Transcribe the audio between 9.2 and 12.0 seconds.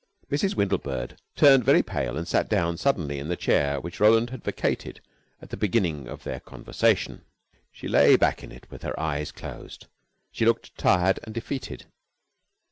closed. She looked tired and defeated.